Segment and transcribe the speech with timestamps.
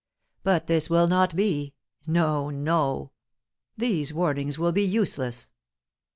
[0.41, 1.75] But this will not be.
[2.07, 3.11] No, no!
[3.77, 5.51] these warnings will be useless.